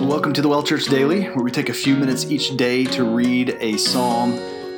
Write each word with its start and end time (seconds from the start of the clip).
Welcome 0.00 0.32
to 0.32 0.42
the 0.42 0.48
Well 0.48 0.64
Church 0.64 0.86
Daily, 0.86 1.26
where 1.26 1.44
we 1.44 1.52
take 1.52 1.68
a 1.68 1.72
few 1.72 1.94
minutes 1.94 2.24
each 2.28 2.56
day 2.56 2.84
to 2.84 3.04
read 3.04 3.56
a 3.60 3.76
psalm, 3.76 4.32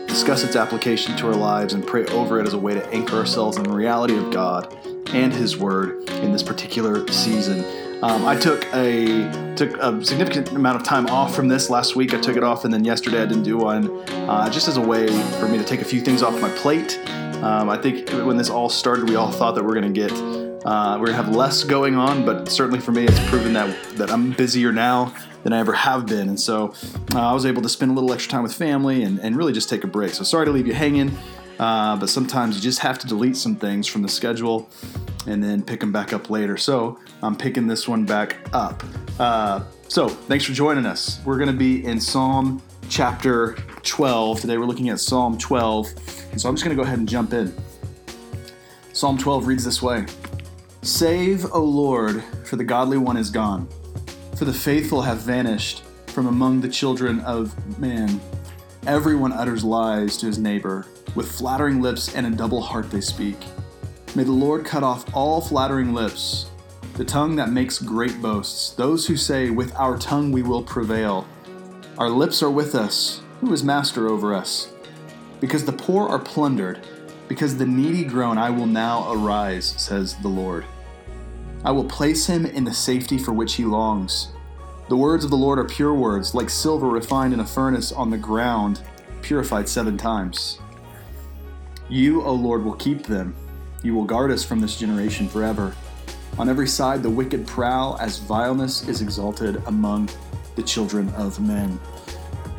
discuss 0.06 0.45
its 0.45 0.56
application 0.56 1.16
to 1.16 1.29
our 1.29 1.34
lives, 1.34 1.72
and 1.72 1.84
pray 1.84 2.04
over 2.08 2.38
it 2.38 2.46
as 2.46 2.52
a 2.52 2.58
way 2.58 2.74
to 2.74 2.86
anchor 2.90 3.16
ourselves 3.16 3.56
in 3.56 3.64
the 3.64 3.72
reality 3.72 4.14
of 4.14 4.30
God 4.30 4.76
and 5.14 5.32
His 5.32 5.56
Word 5.56 6.08
in 6.10 6.32
this 6.32 6.42
particular 6.42 7.09
season. 7.09 7.64
Um, 8.05 8.27
I 8.27 8.37
took 8.37 8.66
a 8.74 9.55
took 9.56 9.79
a 9.79 10.05
significant 10.05 10.52
amount 10.52 10.77
of 10.77 10.84
time 10.84 11.06
off 11.06 11.34
from 11.34 11.48
this 11.48 11.70
last 11.70 11.96
week. 11.96 12.12
I 12.12 12.20
took 12.20 12.37
it 12.37 12.45
off, 12.45 12.66
and 12.66 12.73
then 12.73 12.84
yesterday 12.84 13.23
I 13.23 13.27
didn't 13.27 13.45
do 13.45 13.56
one, 13.56 13.91
uh, 14.28 14.51
just 14.51 14.69
as 14.69 14.77
a 14.77 14.83
way 14.83 15.06
for 15.41 15.48
me 15.48 15.56
to 15.56 15.64
take 15.64 15.80
a 15.80 15.84
few 15.87 16.02
things 16.02 16.23
off 16.23 16.38
my 16.42 16.51
plate. 16.56 17.01
Um, 17.42 17.70
I 17.70 17.78
think 17.78 18.10
when 18.10 18.37
this 18.37 18.51
all 18.51 18.69
started, 18.69 19.09
we 19.09 19.16
all 19.16 19.33
thought 19.33 19.55
that 19.55 19.64
we're 19.64 19.80
going 19.80 19.92
to 19.92 19.98
get 19.98 20.45
uh, 20.67 20.98
we're 20.98 21.07
gonna 21.07 21.23
have 21.23 21.35
less 21.35 21.62
going 21.62 21.95
on, 21.95 22.25
but 22.25 22.48
certainly 22.48 22.80
for 22.80 22.91
me, 22.91 23.05
it's 23.05 23.29
proven 23.29 23.52
that 23.52 23.74
that 23.93 24.11
I'm 24.11 24.33
busier 24.33 24.73
now 24.73 25.15
than 25.45 25.52
I 25.52 25.61
ever 25.61 25.73
have 25.73 26.07
been, 26.07 26.29
and 26.29 26.38
so 26.38 26.74
uh, 27.15 27.20
I 27.20 27.33
was 27.33 27.47
able 27.47 27.62
to 27.62 27.69
spend 27.69 27.93
a 27.93 27.95
little 27.95 28.12
extra 28.12 28.33
time 28.33 28.43
with 28.43 28.52
family 28.52 29.05
and, 29.05 29.21
and 29.21 29.37
really 29.37 29.52
just 29.52 29.69
take 29.69 29.84
a 29.84 29.87
break. 29.87 30.12
So 30.12 30.24
sorry 30.24 30.45
to 30.47 30.51
leave 30.51 30.66
you 30.66 30.74
hanging, 30.74 31.16
uh, 31.60 31.97
but 31.97 32.09
sometimes 32.09 32.57
you 32.57 32.62
just 32.62 32.80
have 32.80 32.98
to 32.98 33.07
delete 33.07 33.37
some 33.37 33.55
things 33.55 33.87
from 33.87 34.02
the 34.02 34.09
schedule 34.09 34.69
and 35.29 35.43
then 35.43 35.62
pick 35.62 35.79
them 35.79 35.93
back 35.93 36.12
up 36.12 36.30
later. 36.30 36.57
So 36.57 36.98
I'm 37.23 37.37
picking 37.37 37.69
this 37.69 37.87
one 37.87 38.05
back 38.05 38.37
up. 38.52 38.83
Uh, 39.21 39.62
so 39.87 40.09
thanks 40.09 40.45
for 40.45 40.52
joining 40.52 40.85
us. 40.85 41.21
We're 41.24 41.38
gonna 41.38 41.52
be 41.52 41.85
in 41.85 42.01
Psalm 42.01 42.60
chapter 42.88 43.55
12 43.85 44.41
today. 44.41 44.59
We're 44.59 44.65
looking 44.65 44.88
at 44.88 44.98
Psalm 44.98 45.38
12, 45.38 45.93
and 46.33 46.41
so 46.41 46.48
I'm 46.48 46.57
just 46.57 46.65
gonna 46.65 46.74
go 46.74 46.83
ahead 46.83 46.98
and 46.98 47.09
jump 47.09 47.33
in. 47.35 47.55
Psalm 48.93 49.16
12 49.16 49.46
reads 49.46 49.65
this 49.65 49.80
way. 49.80 50.07
Save, 50.83 51.47
O 51.53 51.62
Lord, 51.62 52.23
for 52.45 52.57
the 52.57 52.65
godly 52.65 52.98
one 52.98 53.16
is 53.16 53.30
gone, 53.30 53.69
for 54.37 54.45
the 54.45 54.53
faithful 54.53 55.02
have 55.02 55.18
vanished 55.18 55.83
from 56.07 56.27
among 56.27 56.60
the 56.60 56.68
children 56.68 57.21
of 57.21 57.79
man. 57.79 58.21
Everyone 58.87 59.33
utters 59.33 59.65
lies 59.65 60.16
to 60.18 60.27
his 60.27 60.38
neighbor, 60.38 60.87
with 61.15 61.33
flattering 61.33 61.80
lips 61.80 62.15
and 62.15 62.27
a 62.27 62.30
double 62.30 62.60
heart 62.60 62.91
they 62.91 63.01
speak. 63.01 63.37
May 64.15 64.25
the 64.25 64.33
Lord 64.33 64.65
cut 64.65 64.83
off 64.83 65.05
all 65.15 65.41
flattering 65.41 65.93
lips, 65.93 66.50
the 66.94 67.05
tongue 67.05 67.37
that 67.37 67.50
makes 67.50 67.78
great 67.78 68.22
boasts, 68.22 68.71
those 68.71 69.06
who 69.06 69.16
say, 69.16 69.50
With 69.50 69.75
our 69.77 69.99
tongue 69.99 70.33
we 70.33 70.43
will 70.43 70.62
prevail. 70.62 71.27
Our 71.99 72.09
lips 72.09 72.43
are 72.43 72.50
with 72.50 72.75
us. 72.75 73.21
Who 73.41 73.53
is 73.53 73.62
master 73.62 74.09
over 74.09 74.34
us? 74.34 74.72
Because 75.41 75.65
the 75.65 75.72
poor 75.72 76.09
are 76.09 76.19
plundered, 76.19 76.81
because 77.28 77.56
the 77.56 77.66
needy 77.66 78.05
groan, 78.05 78.38
I 78.38 78.50
will 78.50 78.66
now 78.66 79.12
arise, 79.12 79.75
says 79.78 80.15
the 80.16 80.28
Lord. 80.28 80.65
I 81.65 81.72
will 81.72 81.84
place 81.84 82.27
him 82.27 82.47
in 82.47 82.65
the 82.65 82.75
safety 82.75 83.19
for 83.19 83.33
which 83.33 83.55
he 83.55 83.65
longs. 83.65 84.28
The 84.88 84.97
words 84.97 85.25
of 85.25 85.31
the 85.31 85.37
Lord 85.37 85.59
are 85.59 85.65
pure 85.65 85.94
words, 85.94 86.34
like 86.34 86.49
silver 86.49 86.88
refined 86.88 87.34
in 87.34 87.41
a 87.41 87.47
furnace 87.47 87.91
on 87.91 88.10
the 88.10 88.19
ground, 88.19 88.83
purified 89.21 89.69
seven 89.69 89.99
times. 89.99 90.60
You, 91.88 92.22
O 92.22 92.33
Lord, 92.33 92.65
will 92.65 92.75
keep 92.75 93.03
them. 93.03 93.34
You 93.83 93.94
will 93.94 94.05
guard 94.05 94.31
us 94.31 94.44
from 94.44 94.61
this 94.61 94.78
generation 94.78 95.28
forever. 95.28 95.75
On 96.38 96.49
every 96.49 96.69
side, 96.69 97.03
the 97.03 97.11
wicked 97.11 97.47
prowl 97.47 97.97
as 98.00 98.19
vileness 98.19 98.87
is 98.88 99.03
exalted 99.03 99.62
among 99.66 100.09
the 100.55 100.62
children 100.62 101.09
of 101.11 101.41
men. 101.41 101.81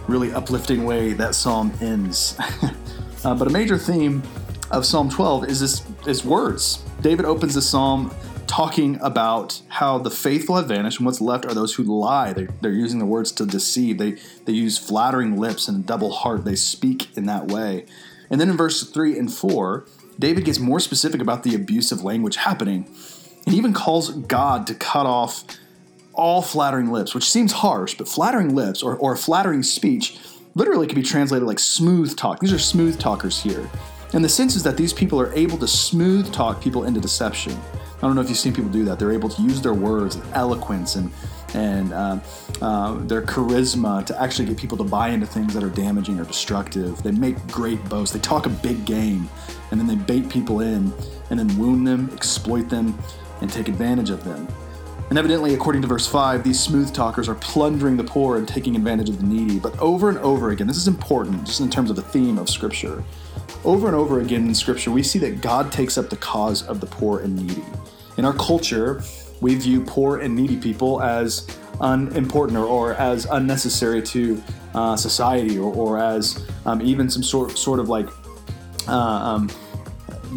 Really 0.07 0.33
uplifting 0.33 0.83
way 0.83 1.13
that 1.13 1.35
psalm 1.35 1.71
ends. 1.79 2.37
uh, 3.23 3.35
but 3.35 3.47
a 3.47 3.51
major 3.51 3.77
theme 3.77 4.23
of 4.71 4.85
Psalm 4.85 5.09
12 5.09 5.45
is 5.45 5.59
this 5.59 5.83
is 6.05 6.23
words. 6.23 6.83
David 7.01 7.25
opens 7.25 7.53
the 7.53 7.61
psalm 7.61 8.13
talking 8.47 8.97
about 9.01 9.61
how 9.67 9.97
the 9.97 10.09
faithful 10.09 10.55
have 10.55 10.67
vanished 10.67 10.99
and 10.99 11.05
what's 11.05 11.21
left 11.21 11.45
are 11.45 11.53
those 11.53 11.75
who 11.75 11.83
lie. 11.83 12.33
They, 12.33 12.47
they're 12.61 12.71
using 12.71 12.99
the 12.99 13.05
words 13.05 13.31
to 13.33 13.45
deceive. 13.45 13.97
They, 13.97 14.17
they 14.45 14.53
use 14.53 14.77
flattering 14.77 15.37
lips 15.37 15.67
and 15.67 15.83
a 15.83 15.85
double 15.85 16.11
heart. 16.11 16.45
They 16.45 16.55
speak 16.55 17.15
in 17.17 17.25
that 17.25 17.51
way. 17.51 17.85
And 18.29 18.39
then 18.39 18.49
in 18.49 18.57
verse 18.57 18.89
3 18.89 19.17
and 19.19 19.31
4, 19.31 19.85
David 20.17 20.45
gets 20.45 20.59
more 20.59 20.79
specific 20.79 21.21
about 21.21 21.43
the 21.43 21.55
abusive 21.55 22.03
language 22.03 22.37
happening. 22.37 22.87
And 23.45 23.53
even 23.53 23.73
calls 23.73 24.11
God 24.11 24.65
to 24.67 24.73
cut 24.73 25.05
off 25.05 25.43
all 26.13 26.41
flattering 26.41 26.91
lips, 26.91 27.13
which 27.13 27.29
seems 27.29 27.51
harsh, 27.51 27.95
but 27.95 28.07
flattering 28.07 28.55
lips 28.55 28.81
or, 28.81 28.95
or 28.97 29.15
flattering 29.15 29.61
speech 29.61 30.17
literally 30.55 30.87
can 30.87 30.95
be 30.95 31.03
translated 31.03 31.47
like 31.47 31.59
smooth 31.59 32.15
talk. 32.17 32.39
These 32.39 32.53
are 32.53 32.59
smooth 32.59 32.99
talkers 32.99 33.39
here. 33.39 33.69
And 34.13 34.23
the 34.23 34.29
sense 34.29 34.55
is 34.55 34.63
that 34.63 34.77
these 34.77 34.93
people 34.93 35.19
are 35.19 35.33
able 35.33 35.57
to 35.57 35.67
smooth 35.67 36.31
talk 36.31 36.61
people 36.61 36.85
into 36.85 36.99
deception. 36.99 37.57
I 37.97 38.01
don't 38.01 38.15
know 38.15 38.21
if 38.21 38.29
you've 38.29 38.37
seen 38.37 38.53
people 38.53 38.69
do 38.69 38.85
that. 38.85 38.99
They're 38.99 39.11
able 39.11 39.29
to 39.29 39.41
use 39.41 39.61
their 39.61 39.73
words 39.73 40.15
and 40.15 40.33
eloquence 40.33 40.95
and 40.95 41.11
and 41.53 41.93
uh, 41.93 42.19
uh, 42.61 42.95
their 43.05 43.21
charisma 43.21 44.05
to 44.05 44.21
actually 44.21 44.47
get 44.47 44.57
people 44.57 44.77
to 44.77 44.83
buy 44.83 45.09
into 45.09 45.25
things 45.25 45.53
that 45.53 45.63
are 45.63 45.69
damaging 45.69 46.19
or 46.19 46.25
destructive. 46.25 47.01
They 47.03 47.11
make 47.11 47.35
great 47.47 47.83
boasts. 47.89 48.13
They 48.13 48.19
talk 48.19 48.45
a 48.45 48.49
big 48.49 48.85
game, 48.85 49.29
and 49.71 49.79
then 49.79 49.87
they 49.87 49.95
bait 49.95 50.29
people 50.29 50.59
in, 50.59 50.93
and 51.29 51.39
then 51.39 51.57
wound 51.57 51.87
them, 51.87 52.09
exploit 52.13 52.69
them, 52.69 52.97
and 53.41 53.51
take 53.51 53.69
advantage 53.69 54.09
of 54.09 54.23
them. 54.23 54.47
And 55.09 55.17
evidently, 55.17 55.53
according 55.53 55.81
to 55.83 55.87
verse 55.87 56.05
5, 56.05 56.43
these 56.43 56.59
smooth 56.59 56.93
talkers 56.93 57.29
are 57.29 57.35
plundering 57.35 57.95
the 57.95 58.03
poor 58.03 58.35
and 58.37 58.45
taking 58.45 58.75
advantage 58.75 59.09
of 59.09 59.19
the 59.19 59.25
needy. 59.25 59.57
But 59.57 59.77
over 59.79 60.09
and 60.09 60.17
over 60.17 60.49
again, 60.49 60.67
this 60.67 60.75
is 60.75 60.89
important 60.89 61.45
just 61.45 61.61
in 61.61 61.69
terms 61.69 61.89
of 61.89 61.95
the 61.95 62.01
theme 62.01 62.37
of 62.37 62.49
Scripture. 62.49 63.03
Over 63.63 63.87
and 63.87 63.95
over 63.95 64.19
again 64.19 64.45
in 64.45 64.53
Scripture, 64.53 64.91
we 64.91 65.01
see 65.03 65.17
that 65.19 65.41
God 65.41 65.71
takes 65.71 65.97
up 65.97 66.09
the 66.09 66.17
cause 66.17 66.67
of 66.67 66.81
the 66.81 66.87
poor 66.87 67.21
and 67.21 67.37
needy. 67.37 67.63
In 68.17 68.25
our 68.25 68.33
culture, 68.33 69.01
we 69.39 69.55
view 69.55 69.81
poor 69.81 70.19
and 70.19 70.35
needy 70.35 70.57
people 70.57 71.01
as 71.01 71.47
unimportant 71.79 72.57
or, 72.57 72.65
or 72.65 72.93
as 72.95 73.25
unnecessary 73.25 74.01
to 74.01 74.43
uh, 74.73 74.97
society 74.97 75.57
or, 75.57 75.73
or 75.73 75.97
as 75.97 76.45
um, 76.65 76.81
even 76.81 77.09
some 77.09 77.23
sort, 77.23 77.57
sort 77.57 77.79
of 77.79 77.87
like 77.87 78.09
uh, 78.89 78.91
um, 78.91 79.49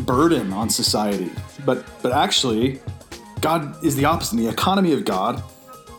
burden 0.04 0.52
on 0.52 0.70
society. 0.70 1.30
But, 1.64 1.84
but 2.02 2.12
actually, 2.12 2.80
God 3.40 3.82
is 3.84 3.96
the 3.96 4.04
opposite. 4.04 4.36
In 4.36 4.44
the 4.44 4.50
economy 4.50 4.92
of 4.92 5.04
God, 5.04 5.42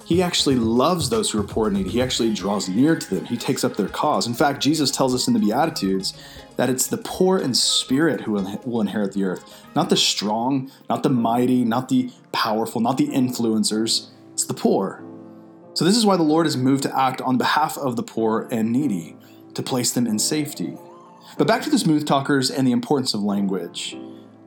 He 0.06 0.22
actually 0.22 0.56
loves 0.56 1.10
those 1.10 1.32
who 1.32 1.40
are 1.40 1.44
poor 1.44 1.68
and 1.68 1.78
needy. 1.78 1.90
He 1.90 2.02
actually 2.02 2.34
draws 2.34 2.70
near 2.70 2.96
to 2.96 3.16
them. 3.16 3.26
He 3.26 3.38
takes 3.38 3.64
up 3.64 3.76
their 3.76 3.88
cause. 3.88 4.28
In 4.28 4.34
fact, 4.34 4.62
Jesus 4.62 4.92
tells 4.92 5.16
us 5.16 5.28
in 5.28 5.34
the 5.34 5.40
Beatitudes 5.40 6.14
that 6.58 6.70
it's 6.70 6.88
the 6.88 6.98
poor 6.98 7.40
in 7.40 7.54
spirit 7.54 8.22
who 8.22 8.34
will 8.66 8.82
inherit 8.82 9.14
the 9.14 9.24
earth. 9.24 9.66
Not 9.76 9.90
the 9.90 9.98
strong, 9.98 10.72
not 10.90 11.04
the 11.04 11.10
mighty, 11.10 11.64
not 11.64 11.90
the 11.90 12.12
powerful, 12.32 12.82
not 12.82 12.98
the 12.98 13.08
influencers. 13.08 14.10
It's 14.34 14.46
the 14.46 14.54
poor. 14.54 15.04
So, 15.74 15.86
this 15.86 15.96
is 15.96 16.06
why 16.06 16.18
the 16.18 16.24
Lord 16.24 16.46
is 16.46 16.58
moved 16.58 16.84
to 16.84 17.00
act 17.00 17.22
on 17.22 17.38
behalf 17.38 17.78
of 17.78 17.96
the 17.96 18.04
poor 18.04 18.48
and 18.52 18.72
needy, 18.72 19.16
to 19.54 19.64
place 19.64 19.94
them 19.94 20.06
in 20.06 20.20
safety. 20.20 20.78
But 21.38 21.48
back 21.48 21.62
to 21.64 21.70
the 21.70 21.80
smooth 21.80 22.06
talkers 22.06 22.52
and 22.52 22.68
the 22.68 22.74
importance 22.74 23.14
of 23.14 23.24
language. 23.24 23.96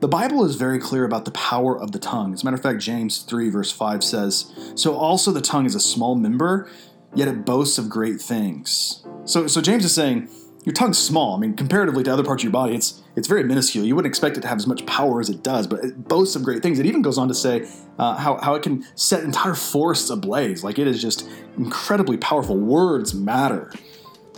The 0.01 0.07
Bible 0.09 0.43
is 0.43 0.55
very 0.55 0.77
clear 0.77 1.05
about 1.05 1.23
the 1.25 1.31
power 1.31 1.79
of 1.79 1.93
the 1.93 1.99
tongue. 1.99 2.33
As 2.33 2.41
a 2.41 2.45
matter 2.45 2.55
of 2.55 2.61
fact, 2.61 2.79
James 2.79 3.19
3, 3.19 3.49
verse 3.49 3.71
5 3.71 4.03
says, 4.03 4.51
So 4.75 4.95
also 4.95 5.31
the 5.31 5.41
tongue 5.41 5.65
is 5.65 5.73
a 5.73 5.79
small 5.79 6.15
member, 6.15 6.69
yet 7.13 7.29
it 7.29 7.45
boasts 7.45 7.77
of 7.77 7.89
great 7.89 8.21
things. 8.21 9.05
So, 9.23 9.47
so 9.47 9.61
James 9.61 9.85
is 9.85 9.93
saying, 9.93 10.27
your 10.65 10.73
tongue's 10.73 10.97
small. 10.97 11.35
I 11.35 11.39
mean, 11.39 11.55
comparatively 11.55 12.03
to 12.03 12.11
other 12.11 12.23
parts 12.23 12.41
of 12.41 12.45
your 12.45 12.51
body, 12.51 12.75
it's 12.75 13.03
it's 13.15 13.27
very 13.27 13.43
minuscule. 13.43 13.85
You 13.85 13.95
wouldn't 13.95 14.11
expect 14.11 14.35
it 14.35 14.41
to 14.41 14.47
have 14.47 14.57
as 14.57 14.65
much 14.65 14.85
power 14.87 15.21
as 15.21 15.29
it 15.29 15.43
does, 15.43 15.67
but 15.67 15.83
it 15.83 16.07
boasts 16.07 16.35
of 16.35 16.43
great 16.43 16.63
things. 16.63 16.79
It 16.79 16.87
even 16.87 17.03
goes 17.03 17.19
on 17.19 17.27
to 17.27 17.35
say 17.35 17.69
uh, 17.99 18.17
how, 18.17 18.37
how 18.37 18.55
it 18.55 18.63
can 18.63 18.83
set 18.95 19.23
entire 19.23 19.53
forests 19.53 20.09
ablaze. 20.09 20.63
Like 20.63 20.79
it 20.79 20.87
is 20.87 20.99
just 21.01 21.29
incredibly 21.55 22.17
powerful. 22.17 22.57
Words 22.57 23.13
matter. 23.13 23.71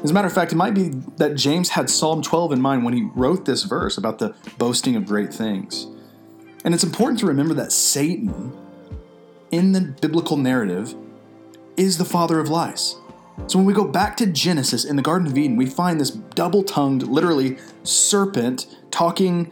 As 0.03 0.11
a 0.11 0.13
matter 0.13 0.27
of 0.27 0.33
fact, 0.33 0.51
it 0.51 0.55
might 0.55 0.75
be 0.75 0.89
that 1.17 1.35
James 1.35 1.69
had 1.69 1.89
Psalm 1.89 2.21
12 2.21 2.53
in 2.53 2.61
mind 2.61 2.85
when 2.85 2.93
he 2.93 3.09
wrote 3.15 3.45
this 3.45 3.63
verse 3.63 3.97
about 3.97 4.19
the 4.19 4.35
boasting 4.57 4.95
of 4.95 5.05
great 5.05 5.33
things. 5.33 5.87
And 6.63 6.73
it's 6.73 6.83
important 6.83 7.19
to 7.21 7.25
remember 7.25 7.55
that 7.55 7.71
Satan, 7.71 8.55
in 9.51 9.71
the 9.71 9.81
biblical 9.81 10.37
narrative, 10.37 10.93
is 11.77 11.97
the 11.97 12.05
father 12.05 12.39
of 12.39 12.49
lies. 12.49 12.95
So 13.47 13.57
when 13.57 13.65
we 13.65 13.73
go 13.73 13.85
back 13.85 14.17
to 14.17 14.25
Genesis 14.25 14.83
in 14.85 14.95
the 14.97 15.01
Garden 15.01 15.27
of 15.27 15.37
Eden, 15.37 15.57
we 15.57 15.65
find 15.65 15.99
this 15.99 16.11
double 16.11 16.63
tongued, 16.63 17.03
literally 17.03 17.57
serpent 17.83 18.75
talking 18.91 19.51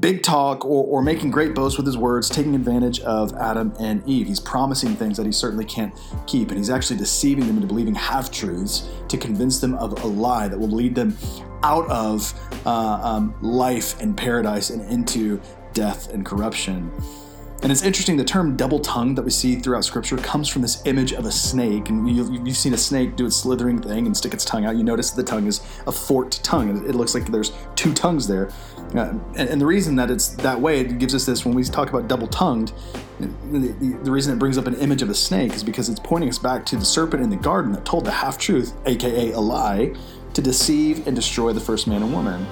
big 0.00 0.22
talk 0.22 0.64
or, 0.64 0.84
or 0.84 1.02
making 1.02 1.30
great 1.30 1.54
boasts 1.54 1.76
with 1.76 1.86
his 1.86 1.96
words, 1.96 2.28
taking 2.28 2.54
advantage 2.54 3.00
of 3.00 3.34
Adam 3.34 3.72
and 3.80 4.06
Eve. 4.06 4.26
He's 4.26 4.40
promising 4.40 4.94
things 4.96 5.16
that 5.16 5.26
he 5.26 5.32
certainly 5.32 5.64
can't 5.64 5.94
keep, 6.26 6.48
and 6.48 6.58
he's 6.58 6.70
actually 6.70 6.96
deceiving 6.96 7.46
them 7.46 7.56
into 7.56 7.66
believing 7.66 7.94
half 7.94 8.30
truths 8.30 8.88
to 9.08 9.16
convince 9.16 9.60
them 9.60 9.74
of 9.74 10.02
a 10.04 10.06
lie 10.06 10.48
that 10.48 10.58
will 10.58 10.68
lead 10.68 10.94
them 10.94 11.16
out 11.62 11.88
of 11.88 12.32
uh, 12.66 13.00
um, 13.02 13.34
life 13.40 14.00
and 14.00 14.16
paradise 14.16 14.70
and 14.70 14.82
into 14.90 15.40
death 15.72 16.12
and 16.12 16.24
corruption. 16.24 16.90
And 17.62 17.72
it's 17.72 17.82
interesting, 17.82 18.16
the 18.16 18.24
term 18.24 18.54
double 18.56 18.78
tongued 18.78 19.16
that 19.16 19.22
we 19.22 19.30
see 19.30 19.56
throughout 19.56 19.84
Scripture 19.84 20.16
comes 20.18 20.48
from 20.48 20.62
this 20.62 20.84
image 20.86 21.12
of 21.12 21.24
a 21.24 21.32
snake. 21.32 21.88
And 21.88 22.08
you, 22.08 22.24
have 22.24 22.56
seen 22.56 22.74
a 22.74 22.78
snake 22.78 23.16
do 23.16 23.26
its 23.26 23.36
slithering 23.36 23.80
thing 23.80 24.06
and 24.06 24.16
stick 24.16 24.34
its 24.34 24.44
tongue 24.44 24.66
out. 24.66 24.76
You 24.76 24.84
notice 24.84 25.10
the 25.10 25.22
tongue 25.22 25.46
is 25.46 25.60
a 25.86 25.92
forked 25.92 26.44
tongue. 26.44 26.86
It 26.86 26.94
looks 26.94 27.14
like 27.14 27.26
there's 27.26 27.52
two 27.74 27.94
tongues 27.94 28.28
there. 28.28 28.50
Uh, 28.94 29.14
and, 29.36 29.48
and, 29.48 29.60
the 29.60 29.66
reason 29.66 29.96
that 29.96 30.12
it's 30.12 30.28
that 30.28 30.60
way, 30.60 30.80
it 30.80 30.98
gives 30.98 31.12
us 31.12 31.26
this 31.26 31.44
when 31.44 31.54
we 31.54 31.64
talk 31.64 31.88
about 31.88 32.06
double 32.06 32.28
tongued, 32.28 32.72
the, 33.18 33.26
the, 33.58 33.98
the 34.04 34.10
reason 34.10 34.32
it 34.32 34.38
brings 34.38 34.58
up 34.58 34.68
an 34.68 34.74
image 34.76 35.02
of 35.02 35.10
a 35.10 35.14
snake 35.14 35.54
is 35.54 35.64
because 35.64 35.88
it's 35.88 35.98
pointing 35.98 36.28
us 36.28 36.38
back 36.38 36.64
to 36.66 36.76
the 36.76 36.84
serpent 36.84 37.20
in 37.22 37.28
the 37.28 37.36
garden 37.36 37.72
that 37.72 37.84
told 37.84 38.04
the 38.04 38.12
half 38.12 38.38
truth, 38.38 38.74
aka 38.86 39.32
a 39.32 39.40
lie, 39.40 39.92
to 40.34 40.42
deceive 40.42 41.06
and 41.06 41.16
destroy 41.16 41.52
the 41.52 41.60
first 41.60 41.88
man 41.88 42.02
and 42.02 42.12
woman. 42.12 42.46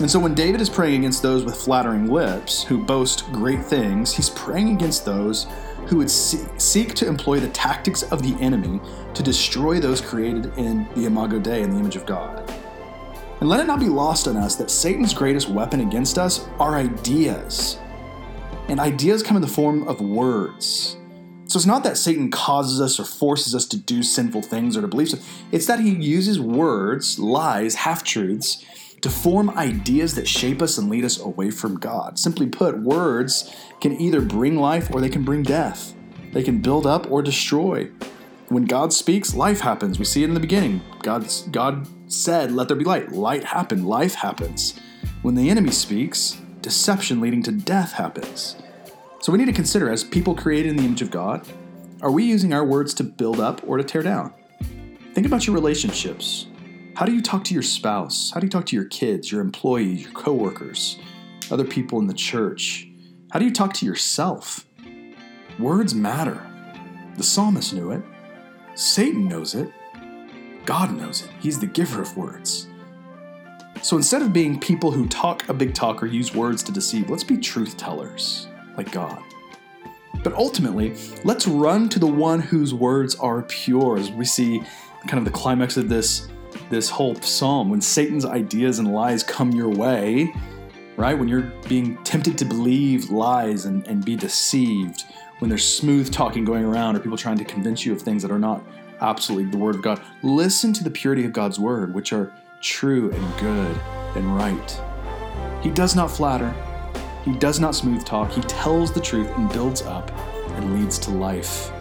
And 0.00 0.10
so 0.10 0.18
when 0.18 0.34
David 0.34 0.60
is 0.60 0.70
praying 0.70 1.00
against 1.00 1.22
those 1.22 1.44
with 1.44 1.54
flattering 1.54 2.06
lips 2.06 2.64
who 2.64 2.84
boast 2.84 3.30
great 3.30 3.64
things, 3.64 4.14
he's 4.14 4.30
praying 4.30 4.70
against 4.70 5.04
those 5.04 5.46
who 5.86 5.98
would 5.98 6.10
seek 6.10 6.94
to 6.94 7.06
employ 7.06 7.38
the 7.40 7.48
tactics 7.48 8.02
of 8.04 8.22
the 8.22 8.34
enemy 8.40 8.80
to 9.14 9.22
destroy 9.22 9.78
those 9.78 10.00
created 10.00 10.46
in 10.56 10.88
the 10.94 11.04
Imago 11.04 11.38
Dei 11.38 11.62
in 11.62 11.70
the 11.70 11.78
image 11.78 11.96
of 11.96 12.06
God. 12.06 12.50
And 13.40 13.48
let 13.48 13.60
it 13.60 13.66
not 13.66 13.80
be 13.80 13.88
lost 13.88 14.28
on 14.28 14.36
us 14.36 14.54
that 14.56 14.70
Satan's 14.70 15.12
greatest 15.12 15.48
weapon 15.48 15.80
against 15.80 16.16
us 16.16 16.46
are 16.58 16.76
ideas. 16.76 17.78
And 18.68 18.78
ideas 18.78 19.22
come 19.22 19.36
in 19.36 19.42
the 19.42 19.48
form 19.48 19.86
of 19.88 20.00
words. 20.00 20.96
So 21.46 21.58
it's 21.58 21.66
not 21.66 21.84
that 21.84 21.98
Satan 21.98 22.30
causes 22.30 22.80
us 22.80 22.98
or 22.98 23.04
forces 23.04 23.54
us 23.54 23.66
to 23.66 23.76
do 23.76 24.02
sinful 24.02 24.42
things 24.42 24.76
or 24.76 24.80
to 24.80 24.88
believe 24.88 25.10
something. 25.10 25.28
It's 25.50 25.66
that 25.66 25.80
he 25.80 25.90
uses 25.90 26.40
words, 26.40 27.18
lies, 27.18 27.74
half 27.74 28.04
truths, 28.04 28.64
to 29.02 29.10
form 29.10 29.50
ideas 29.50 30.14
that 30.14 30.28
shape 30.28 30.62
us 30.62 30.78
and 30.78 30.88
lead 30.88 31.04
us 31.04 31.20
away 31.20 31.50
from 31.50 31.78
God. 31.78 32.18
Simply 32.18 32.46
put, 32.46 32.78
words 32.78 33.54
can 33.80 34.00
either 34.00 34.20
bring 34.20 34.56
life 34.56 34.90
or 34.92 35.00
they 35.00 35.08
can 35.08 35.24
bring 35.24 35.42
death. 35.42 35.94
They 36.32 36.42
can 36.42 36.60
build 36.60 36.86
up 36.86 37.10
or 37.10 37.20
destroy. 37.20 37.90
When 38.48 38.64
God 38.64 38.92
speaks, 38.92 39.34
life 39.34 39.60
happens. 39.60 39.98
We 39.98 40.04
see 40.04 40.22
it 40.22 40.28
in 40.28 40.34
the 40.34 40.40
beginning. 40.40 40.82
God's, 41.02 41.42
God 41.48 41.86
said, 42.10 42.52
Let 42.52 42.68
there 42.68 42.76
be 42.76 42.84
light. 42.84 43.12
Light 43.12 43.44
happened. 43.44 43.86
Life 43.86 44.14
happens. 44.14 44.78
When 45.22 45.34
the 45.34 45.50
enemy 45.50 45.72
speaks, 45.72 46.40
deception 46.60 47.20
leading 47.20 47.42
to 47.44 47.52
death 47.52 47.92
happens. 47.92 48.56
So 49.20 49.32
we 49.32 49.38
need 49.38 49.46
to 49.46 49.52
consider 49.52 49.90
as 49.90 50.04
people 50.04 50.34
created 50.34 50.70
in 50.70 50.76
the 50.76 50.84
image 50.84 51.02
of 51.02 51.10
God, 51.10 51.46
are 52.00 52.10
we 52.10 52.24
using 52.24 52.52
our 52.52 52.64
words 52.64 52.94
to 52.94 53.04
build 53.04 53.40
up 53.40 53.62
or 53.66 53.78
to 53.78 53.84
tear 53.84 54.02
down? 54.02 54.32
Think 55.14 55.26
about 55.26 55.46
your 55.46 55.54
relationships. 55.54 56.46
How 56.94 57.06
do 57.06 57.14
you 57.14 57.22
talk 57.22 57.42
to 57.44 57.54
your 57.54 57.62
spouse? 57.62 58.30
How 58.34 58.40
do 58.40 58.46
you 58.46 58.50
talk 58.50 58.66
to 58.66 58.76
your 58.76 58.84
kids, 58.84 59.32
your 59.32 59.40
employees, 59.40 60.02
your 60.02 60.12
coworkers, 60.12 60.98
other 61.50 61.64
people 61.64 61.98
in 62.00 62.06
the 62.06 62.12
church? 62.12 62.86
How 63.30 63.38
do 63.38 63.46
you 63.46 63.50
talk 63.50 63.72
to 63.74 63.86
yourself? 63.86 64.66
Words 65.58 65.94
matter. 65.94 66.46
The 67.16 67.22
psalmist 67.22 67.72
knew 67.72 67.92
it. 67.92 68.02
Satan 68.74 69.26
knows 69.26 69.54
it. 69.54 69.72
God 70.66 70.94
knows 70.94 71.22
it. 71.22 71.30
He's 71.40 71.58
the 71.58 71.66
giver 71.66 72.02
of 72.02 72.14
words. 72.14 72.68
So 73.80 73.96
instead 73.96 74.20
of 74.20 74.34
being 74.34 74.60
people 74.60 74.90
who 74.90 75.08
talk 75.08 75.48
a 75.48 75.54
big 75.54 75.72
talk 75.72 76.02
or 76.02 76.06
use 76.06 76.34
words 76.34 76.62
to 76.64 76.72
deceive, 76.72 77.08
let's 77.08 77.24
be 77.24 77.38
truth 77.38 77.78
tellers 77.78 78.48
like 78.76 78.92
God. 78.92 79.18
But 80.22 80.34
ultimately, 80.34 80.94
let's 81.24 81.48
run 81.48 81.88
to 81.88 81.98
the 81.98 82.06
one 82.06 82.40
whose 82.40 82.74
words 82.74 83.14
are 83.14 83.42
pure, 83.42 83.96
as 83.96 84.10
we 84.10 84.26
see 84.26 84.62
kind 85.08 85.18
of 85.18 85.24
the 85.24 85.30
climax 85.30 85.78
of 85.78 85.88
this 85.88 86.28
this 86.70 86.88
whole 86.88 87.14
psalm. 87.16 87.70
When 87.70 87.80
Satan's 87.80 88.24
ideas 88.24 88.78
and 88.78 88.92
lies 88.92 89.22
come 89.22 89.52
your 89.52 89.68
way, 89.68 90.32
right? 90.96 91.18
When 91.18 91.28
you're 91.28 91.52
being 91.68 91.96
tempted 92.04 92.38
to 92.38 92.44
believe 92.44 93.10
lies 93.10 93.64
and, 93.64 93.86
and 93.86 94.04
be 94.04 94.16
deceived, 94.16 95.04
when 95.38 95.48
there's 95.48 95.64
smooth 95.64 96.12
talking 96.12 96.44
going 96.44 96.64
around 96.64 96.96
or 96.96 97.00
people 97.00 97.18
trying 97.18 97.38
to 97.38 97.44
convince 97.44 97.84
you 97.84 97.92
of 97.92 98.00
things 98.00 98.22
that 98.22 98.30
are 98.30 98.38
not 98.38 98.62
absolutely 99.00 99.50
the 99.50 99.58
Word 99.58 99.74
of 99.74 99.82
God, 99.82 100.00
listen 100.22 100.72
to 100.74 100.84
the 100.84 100.90
purity 100.90 101.24
of 101.24 101.32
God's 101.32 101.58
Word, 101.58 101.94
which 101.94 102.12
are 102.12 102.32
true 102.60 103.10
and 103.10 103.40
good 103.40 103.76
and 104.16 104.36
right. 104.36 104.80
He 105.62 105.70
does 105.70 105.96
not 105.96 106.10
flatter, 106.10 106.54
He 107.24 107.32
does 107.32 107.58
not 107.58 107.74
smooth 107.74 108.04
talk. 108.04 108.30
He 108.30 108.42
tells 108.42 108.92
the 108.92 109.00
truth 109.00 109.28
and 109.36 109.50
builds 109.52 109.82
up 109.82 110.10
and 110.56 110.74
leads 110.74 110.98
to 111.00 111.10
life. 111.10 111.72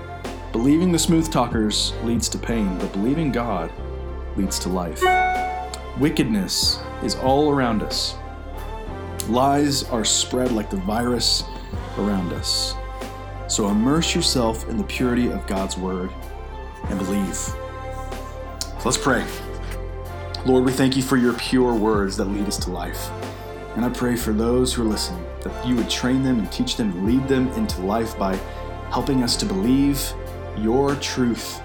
Believing 0.52 0.92
the 0.92 1.00
smooth 1.00 1.32
talkers 1.32 1.94
leads 2.04 2.28
to 2.30 2.38
pain, 2.38 2.78
but 2.78 2.92
believing 2.92 3.32
God 3.32 3.72
leads 4.36 4.60
to 4.60 4.70
life. 4.70 5.02
Wickedness 6.00 6.80
is 7.04 7.16
all 7.16 7.52
around 7.52 7.84
us. 7.84 8.16
Lies 9.28 9.84
are 9.86 10.06
spread 10.06 10.52
like 10.52 10.70
the 10.70 10.78
virus 10.78 11.44
around 11.98 12.34
us. 12.34 12.76
So 13.48 13.70
immerse 13.70 14.16
yourself 14.16 14.68
in 14.70 14.78
the 14.78 14.84
purity 14.86 15.30
of 15.30 15.46
God's 15.48 15.78
word 15.78 16.12
and 16.86 16.98
believe. 16.98 17.36
So 17.36 17.56
let's 18.86 18.98
pray. 18.98 19.26
Lord, 20.46 20.66
we 20.66 20.72
thank 20.72 20.96
you 20.96 21.04
for 21.04 21.18
your 21.18 21.34
pure 21.34 21.74
words 21.74 22.18
that 22.18 22.26
lead 22.26 22.48
us 22.48 22.58
to 22.60 22.72
life. 22.72 23.12
And 23.76 23.86
I 23.86 23.90
pray 23.90 24.16
for 24.16 24.34
those 24.34 24.74
who 24.74 24.84
are 24.84 24.90
listening 24.90 25.24
that 25.44 25.68
you 25.68 25.76
would 25.76 25.90
train 25.90 26.24
them 26.24 26.40
and 26.40 26.52
teach 26.52 26.78
them 26.78 27.06
lead 27.06 27.28
them 27.28 27.48
into 27.50 27.82
life 27.82 28.18
by 28.18 28.36
helping 28.90 29.24
us 29.24 29.36
to 29.38 29.46
believe 29.46 30.14
your 30.58 30.96
truth 30.96 31.62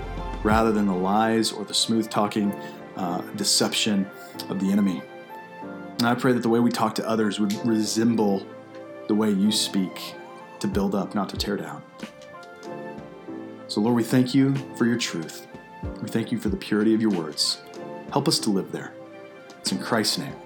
rather 0.47 0.71
than 0.71 0.87
the 0.87 0.95
lies 0.95 1.51
or 1.51 1.65
the 1.65 1.75
smooth 1.75 2.09
talking 2.09 2.53
uh, 2.95 3.21
deception 3.35 4.07
of 4.49 4.61
the 4.61 4.71
enemy. 4.71 5.03
And 5.99 6.05
I 6.05 6.15
pray 6.15 6.33
that 6.33 6.43
the 6.43 6.49
way 6.49 6.61
we 6.61 6.71
talk 6.71 6.95
to 6.95 7.09
others 7.09 7.41
would 7.41 7.53
resemble 7.67 8.47
the 9.09 9.15
way 9.15 9.29
you 9.29 9.51
speak 9.51 10.15
to 10.61 10.69
build 10.69 10.95
up, 10.95 11.17
not 11.17 11.29
to 11.31 11.37
tear 11.37 11.57
down. 11.57 11.83
So, 13.67 13.81
Lord, 13.81 13.97
we 13.97 14.05
thank 14.05 14.35
you 14.35 14.55
for 14.77 14.87
your 14.87 14.97
truth. 14.97 15.49
We 16.01 16.09
thank 16.09 16.31
you 16.31 16.39
for 16.39 16.49
the 16.49 16.57
purity 16.57 16.95
of 16.95 17.03
your 17.03 17.11
words. 17.11 17.59
Help 18.13 18.29
us 18.29 18.39
to 18.41 18.51
live 18.51 18.71
there. 18.71 18.95
It's 19.59 19.73
in 19.73 19.79
Christ's 19.81 20.19
name. 20.19 20.37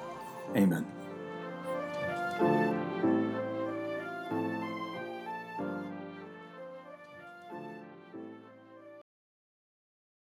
Amen. 0.57 1.00